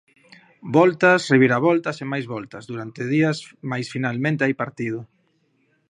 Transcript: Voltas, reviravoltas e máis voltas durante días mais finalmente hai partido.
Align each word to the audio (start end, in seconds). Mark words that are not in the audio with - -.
Voltas, 0.77 1.21
reviravoltas 1.33 1.97
e 2.03 2.05
máis 2.11 2.25
voltas 2.33 2.63
durante 2.71 3.01
días 3.15 3.37
mais 3.71 3.87
finalmente 3.93 4.43
hai 4.45 4.53
partido. 4.61 4.99